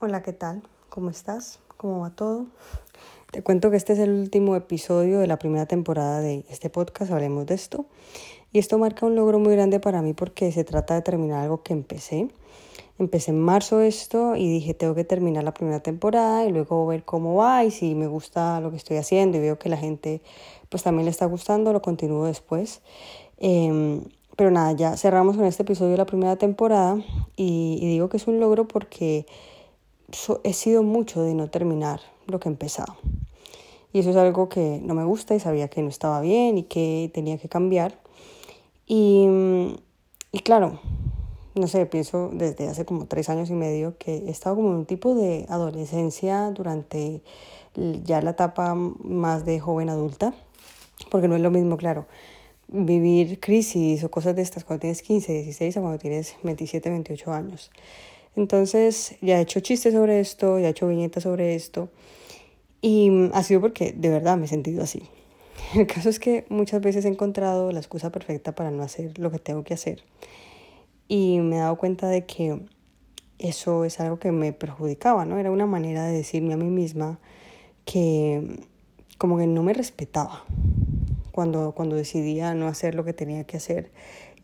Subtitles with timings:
[0.00, 0.62] Hola, ¿qué tal?
[0.90, 1.58] ¿Cómo estás?
[1.76, 2.46] ¿Cómo va todo?
[3.32, 7.10] Te cuento que este es el último episodio de la primera temporada de este podcast,
[7.10, 7.84] hablemos de esto.
[8.52, 11.64] Y esto marca un logro muy grande para mí porque se trata de terminar algo
[11.64, 12.28] que empecé.
[13.00, 17.02] Empecé en marzo esto y dije tengo que terminar la primera temporada y luego ver
[17.02, 20.22] cómo va y si me gusta lo que estoy haciendo y veo que la gente
[20.68, 22.82] pues también le está gustando, lo continúo después.
[23.38, 24.04] Em,
[24.36, 27.02] pero nada, ya cerramos con este episodio de la primera temporada
[27.34, 29.26] y, y digo que es un logro porque
[30.44, 32.96] he sido mucho de no terminar lo que he empezado.
[33.92, 36.64] Y eso es algo que no me gusta y sabía que no estaba bien y
[36.64, 37.98] que tenía que cambiar.
[38.86, 39.26] Y,
[40.32, 40.80] y claro,
[41.54, 44.76] no sé, pienso desde hace como tres años y medio que he estado como en
[44.76, 47.22] un tipo de adolescencia durante
[48.04, 50.34] ya la etapa más de joven adulta,
[51.10, 52.06] porque no es lo mismo, claro,
[52.68, 57.32] vivir crisis o cosas de estas cuando tienes 15, 16 o cuando tienes 27, 28
[57.32, 57.70] años.
[58.38, 61.90] Entonces ya he hecho chistes sobre esto, ya he hecho viñetas sobre esto
[62.80, 65.02] y ha sido porque de verdad me he sentido así.
[65.74, 69.32] El caso es que muchas veces he encontrado la excusa perfecta para no hacer lo
[69.32, 70.04] que tengo que hacer
[71.08, 72.60] y me he dado cuenta de que
[73.40, 75.40] eso es algo que me perjudicaba, ¿no?
[75.40, 77.18] Era una manera de decirme a mí misma
[77.84, 78.60] que
[79.18, 80.44] como que no me respetaba
[81.32, 83.90] cuando, cuando decidía no hacer lo que tenía que hacer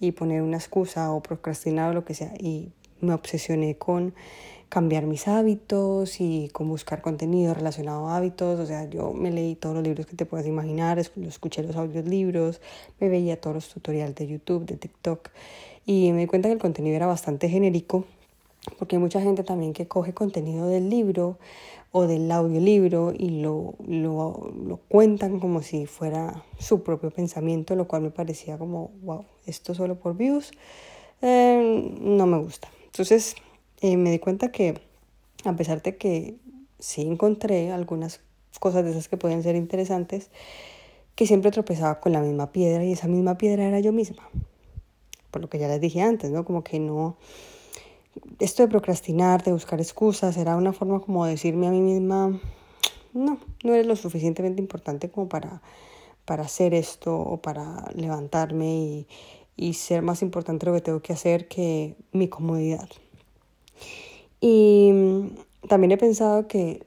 [0.00, 2.32] y poner una excusa o procrastinar o lo que sea.
[2.38, 4.14] Y me obsesioné con
[4.70, 8.58] cambiar mis hábitos y con buscar contenido relacionado a hábitos.
[8.58, 12.62] O sea, yo me leí todos los libros que te puedas imaginar, escuché los audiolibros,
[12.98, 15.28] me veía todos los tutoriales de YouTube, de TikTok
[15.84, 18.06] y me di cuenta que el contenido era bastante genérico
[18.78, 21.38] porque hay mucha gente también que coge contenido del libro
[21.90, 27.86] o del audiolibro y lo, lo, lo cuentan como si fuera su propio pensamiento, lo
[27.86, 30.52] cual me parecía como, wow, esto solo por views,
[31.20, 32.68] eh, no me gusta.
[32.92, 33.36] Entonces
[33.80, 34.78] eh, me di cuenta que
[35.44, 36.36] a pesar de que
[36.78, 38.20] sí encontré algunas
[38.60, 40.30] cosas de esas que pueden ser interesantes,
[41.14, 44.28] que siempre tropezaba con la misma piedra y esa misma piedra era yo misma.
[45.30, 46.44] Por lo que ya les dije antes, ¿no?
[46.44, 47.16] Como que no...
[48.40, 52.38] Esto de procrastinar, de buscar excusas, era una forma como de decirme a mí misma,
[53.14, 55.62] no, no eres lo suficientemente importante como para,
[56.26, 59.06] para hacer esto o para levantarme y,
[59.62, 62.88] y ser más importante lo que tengo que hacer que mi comodidad.
[64.40, 64.92] Y
[65.68, 66.82] también he pensado que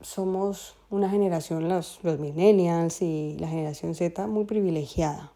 [0.00, 5.32] somos una generación, los, los millennials y la generación Z, muy privilegiada.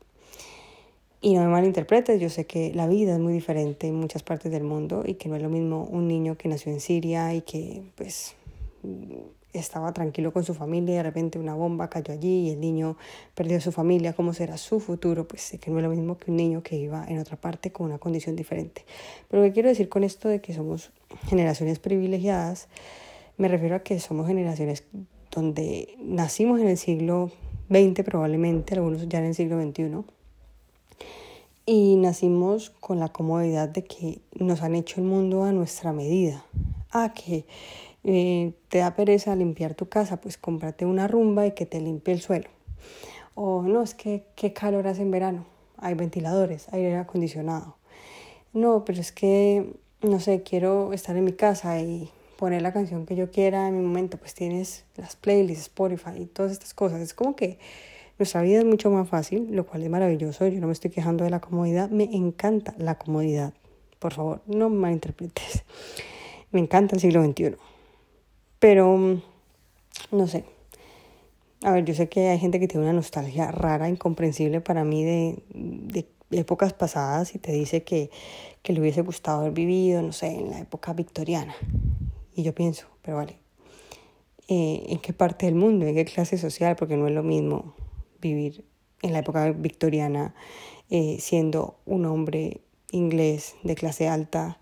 [1.22, 4.50] Y no me malinterpretes, yo sé que la vida es muy diferente en muchas partes
[4.50, 7.42] del mundo y que no es lo mismo un niño que nació en Siria y
[7.42, 8.34] que pues
[9.52, 12.96] estaba tranquilo con su familia y de repente una bomba cayó allí y el niño
[13.34, 15.26] perdió su familia, ¿cómo será su futuro?
[15.26, 17.72] Pues sé que no es lo mismo que un niño que iba en otra parte
[17.72, 18.84] con una condición diferente.
[19.28, 20.90] Pero lo que quiero decir con esto de que somos
[21.28, 22.68] generaciones privilegiadas,
[23.36, 24.84] me refiero a que somos generaciones
[25.30, 27.30] donde nacimos en el siglo
[27.70, 30.04] XX probablemente, algunos ya en el siglo XXI,
[31.66, 36.44] y nacimos con la comodidad de que nos han hecho el mundo a nuestra medida.
[36.90, 37.44] Ah, que
[38.04, 42.14] eh, te da pereza limpiar tu casa, pues cómprate una rumba y que te limpie
[42.14, 42.48] el suelo.
[43.34, 45.46] O no, es que qué calor hace en verano.
[45.76, 47.76] Hay ventiladores, aire acondicionado.
[48.52, 53.06] No, pero es que, no sé, quiero estar en mi casa y poner la canción
[53.06, 54.16] que yo quiera en mi momento.
[54.16, 57.00] Pues tienes las playlists, Spotify y todas estas cosas.
[57.00, 57.58] Es como que
[58.18, 60.46] nuestra vida es mucho más fácil, lo cual es maravilloso.
[60.48, 61.90] Yo no me estoy quejando de la comodidad.
[61.90, 63.54] Me encanta la comodidad.
[63.98, 65.64] Por favor, no malinterpretes.
[66.50, 67.56] Me encanta el siglo XXI.
[68.60, 69.22] Pero, mm,
[70.12, 70.44] no sé.
[71.62, 75.04] A ver, yo sé que hay gente que tiene una nostalgia rara, incomprensible para mí
[75.04, 75.42] de,
[76.30, 78.08] épocas pasadas y te dice que,
[78.62, 81.54] que le hubiese gustado haber vivido, no sé, en la época victoriana.
[82.36, 83.36] Y yo pienso, pero vale,
[84.48, 85.86] eh, ¿en qué parte del mundo?
[85.86, 86.76] ¿En qué clase social?
[86.76, 87.74] Porque no es lo mismo
[88.20, 88.64] vivir
[89.02, 90.34] en la época victoriana
[90.88, 92.60] eh, siendo un hombre
[92.90, 94.58] inglés de clase alta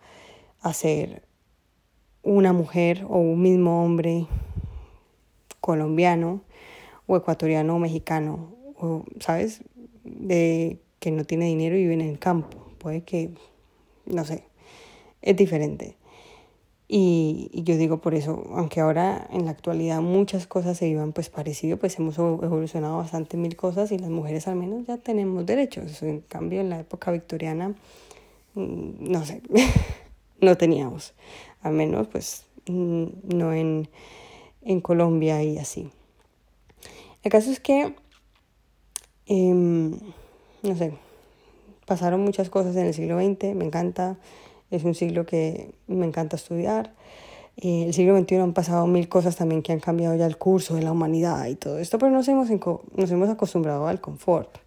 [0.61, 1.28] a ser
[2.23, 4.27] una mujer o un mismo hombre
[5.61, 6.43] colombiano
[7.07, 9.63] o ecuatoriano o mexicano, o, ¿sabes?
[10.05, 12.49] De que no tiene dinero y vive en el campo.
[12.79, 13.31] Puede que,
[14.07, 14.45] no sé,
[15.23, 15.97] es diferente.
[16.91, 21.29] Y, yo digo por eso, aunque ahora en la actualidad muchas cosas se iban pues
[21.29, 26.03] parecido, pues hemos evolucionado bastante mil cosas y las mujeres al menos ya tenemos derechos.
[26.03, 27.75] En cambio en la época victoriana,
[28.55, 29.43] mm, no sé,
[30.41, 31.13] no teníamos
[31.63, 33.89] al menos pues no en,
[34.63, 35.91] en Colombia y así.
[37.23, 37.95] El caso es que,
[39.27, 39.91] em,
[40.63, 40.93] no sé,
[41.87, 44.19] pasaron muchas cosas en el siglo XX, me encanta,
[44.71, 46.95] es un siglo que me encanta estudiar.
[47.57, 50.77] Eh, el siglo XXI han pasado mil cosas también que han cambiado ya el curso
[50.77, 54.59] de la humanidad y todo esto, pero nos hemos, nos hemos acostumbrado al confort,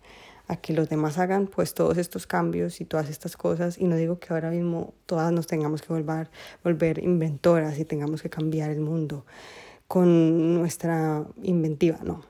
[0.51, 3.77] a que los demás hagan pues todos estos cambios y todas estas cosas.
[3.77, 6.29] Y no digo que ahora mismo todas nos tengamos que volver,
[6.61, 9.25] volver inventoras y tengamos que cambiar el mundo
[9.87, 12.25] con nuestra inventiva, no.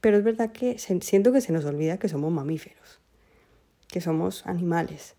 [0.00, 2.98] Pero es verdad que siento que se nos olvida que somos mamíferos,
[3.86, 5.14] que somos animales.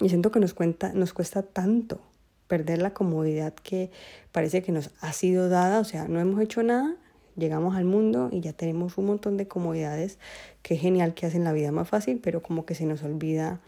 [0.00, 2.00] Y siento que nos, cuenta, nos cuesta tanto
[2.46, 3.90] perder la comodidad que
[4.32, 6.96] parece que nos ha sido dada, o sea, no hemos hecho nada,
[7.36, 10.18] llegamos al mundo y ya tenemos un montón de comodidades
[10.62, 13.60] que es genial que hacen la vida más fácil, pero como que se nos olvida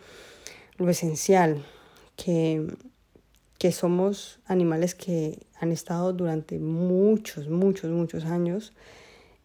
[0.76, 1.64] lo esencial,
[2.16, 2.66] que,
[3.58, 8.72] que somos animales que han estado durante muchos, muchos, muchos años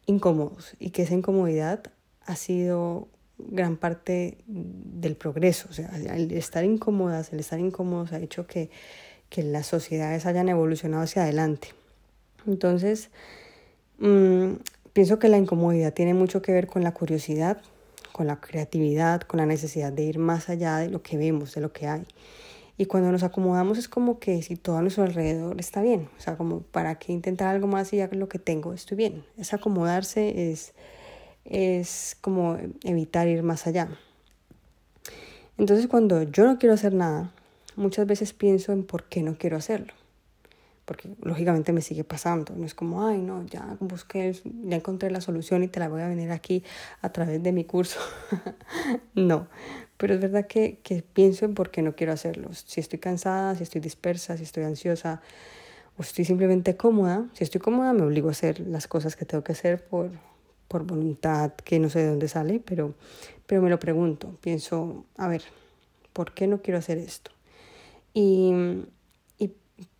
[0.06, 1.84] incómodos y que esa incomodidad
[2.26, 5.68] ha sido gran parte del progreso.
[5.70, 8.70] O sea, el estar incómodas, el estar incómodos ha hecho que
[9.30, 11.70] que las sociedades hayan evolucionado hacia adelante.
[12.46, 13.10] Entonces,
[14.00, 14.54] mm,
[14.94, 17.62] pienso que la incomodidad tiene mucho que ver con la curiosidad,
[18.12, 21.62] con la creatividad, con la necesidad de ir más allá de lo que vemos, de
[21.62, 22.04] lo que hay.
[22.80, 26.22] Y cuando nos acomodamos es como que si todo a nuestro alrededor está bien, o
[26.22, 29.26] sea, como para qué intentar algo más y ya lo que tengo estoy bien.
[29.38, 30.74] Es acomodarse, es,
[31.44, 33.90] es como evitar ir más allá.
[35.58, 37.32] Entonces cuando yo no quiero hacer nada,
[37.76, 39.94] muchas veces pienso en por qué no quiero hacerlo.
[40.88, 42.56] Porque lógicamente me sigue pasando.
[42.56, 46.02] No es como, ay, no, ya busqué, ya encontré la solución y te la voy
[46.02, 46.64] a venir aquí
[47.02, 48.00] a través de mi curso.
[49.14, 49.50] no,
[49.98, 52.54] pero es verdad que, que pienso en por qué no quiero hacerlo.
[52.54, 55.22] Si estoy cansada, si estoy dispersa, si estoy ansiosa
[55.98, 57.26] o estoy simplemente cómoda.
[57.34, 60.12] Si estoy cómoda, me obligo a hacer las cosas que tengo que hacer por,
[60.70, 62.94] por voluntad, que no sé de dónde sale, pero,
[63.46, 64.38] pero me lo pregunto.
[64.40, 65.44] Pienso, a ver,
[66.14, 67.32] ¿por qué no quiero hacer esto?
[68.14, 68.54] Y,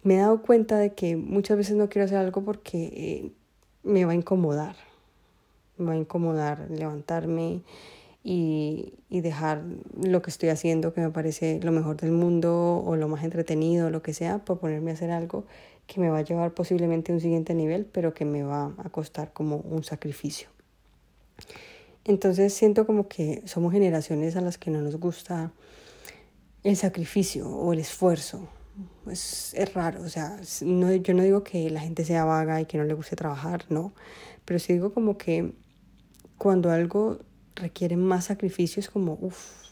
[0.04, 3.32] me he dado cuenta de que muchas veces no quiero hacer algo porque eh,
[3.84, 4.76] me va a incomodar.
[5.78, 7.62] Me va a incomodar levantarme
[8.24, 9.64] y, y, dejar
[10.02, 13.90] lo que estoy haciendo, que me parece lo mejor del mundo o lo más entretenido,
[13.90, 15.46] lo que sea, por ponerme a hacer algo
[15.88, 18.90] que me va a llevar posiblemente a un siguiente nivel, pero que me va a
[18.90, 20.50] costar como un sacrificio.
[22.04, 25.52] Entonces siento como que somos generaciones a las que no nos gusta
[26.64, 28.48] el sacrificio o el esfuerzo.
[29.10, 32.66] Es, es raro, o sea, no, yo no digo que la gente sea vaga y
[32.66, 33.94] que no le guste trabajar, no,
[34.46, 35.54] pero sí digo como que
[36.38, 37.20] cuando algo
[37.56, 39.68] requiere más sacrificio es como, uff,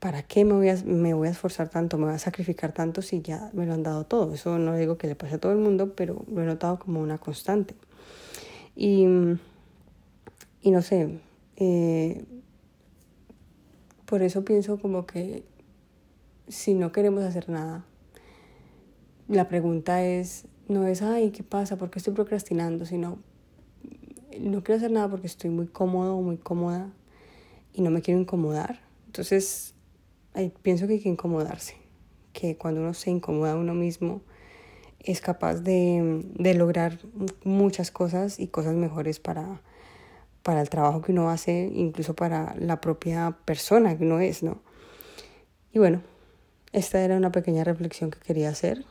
[0.00, 3.02] ¿para qué me voy, a, me voy a esforzar tanto, me voy a sacrificar tanto
[3.02, 4.34] si ya me lo han dado todo?
[4.34, 7.00] Eso no digo que le pase a todo el mundo, pero lo he notado como
[7.00, 7.74] una constante.
[8.76, 9.06] Y,
[10.62, 11.20] y no sé,
[11.56, 12.24] eh,
[14.04, 15.44] por eso pienso como que
[16.48, 17.84] si no queremos hacer nada,
[19.28, 21.76] la pregunta es, no es, ay, ¿qué pasa?
[21.76, 22.86] ¿Por qué estoy procrastinando?
[22.86, 23.18] Sino,
[24.40, 26.90] no quiero hacer nada porque estoy muy cómodo muy cómoda
[27.72, 28.80] y no me quiero incomodar.
[29.06, 29.74] Entonces,
[30.62, 31.76] pienso que hay que incomodarse,
[32.32, 34.22] que cuando uno se incomoda a uno mismo,
[35.00, 36.98] es capaz de, de lograr
[37.44, 39.62] muchas cosas y cosas mejores para,
[40.42, 44.60] para el trabajo que uno hace, incluso para la propia persona que uno es, ¿no?
[45.72, 46.02] Y bueno,
[46.72, 48.84] esta era una pequeña reflexión que quería hacer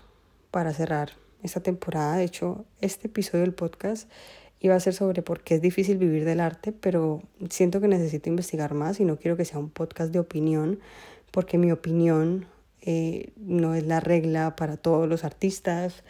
[0.52, 1.12] para cerrar
[1.44, 2.18] esta temporada.
[2.18, 4.10] De hecho, este episodio del podcast
[4.60, 8.30] iba a ser sobre por qué es difícil vivir del arte, pero siento que necesito
[8.30, 10.80] investigar más y no quiero que sea un podcast de opinión,
[11.32, 12.48] porque mi opinión
[12.82, 16.04] eh, no es la regla para todos los artistas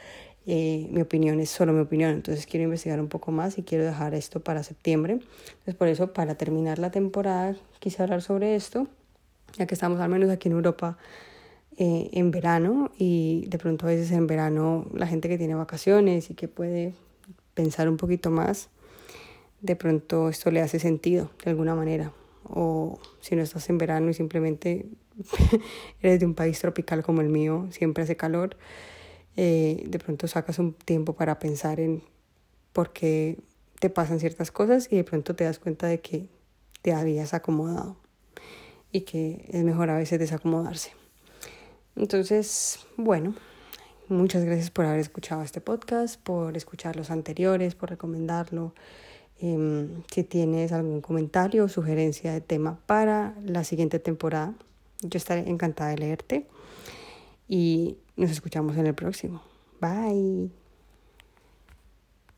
[0.50, 3.84] eh, mi opinión es solo mi opinión, entonces quiero investigar un poco más y quiero
[3.84, 5.20] dejar esto para septiembre.
[5.50, 8.88] Entonces por eso, para terminar la temporada, quise hablar sobre esto,
[9.58, 10.98] ya que estamos al menos aquí en Europa
[11.78, 16.30] eh, en verano y de pronto a veces en verano la gente que tiene vacaciones
[16.30, 16.94] y que puede
[17.54, 18.70] pensar un poquito más,
[19.62, 22.14] de pronto esto le hace sentido de alguna manera.
[22.44, 24.86] O si no estás en verano y simplemente
[26.02, 28.58] eres de un país tropical como el mío, siempre hace calor
[29.40, 32.02] eh, de pronto sacas un tiempo para pensar en
[32.74, 33.38] por qué
[33.80, 36.28] te pasan ciertas cosas y de pronto te das cuenta de que
[36.82, 37.98] te habías acomodado
[38.92, 40.92] y que es mejor a veces desacomodarse.
[41.98, 43.34] Entonces, bueno,
[44.08, 48.74] muchas gracias por haber escuchado este podcast, por escuchar los anteriores, por recomendarlo.
[49.40, 54.54] Em, si tienes algún comentario o sugerencia de tema para la siguiente temporada,
[55.02, 56.48] yo estaré encantada de leerte
[57.48, 59.42] y nos escuchamos en el próximo.
[59.80, 60.67] Bye.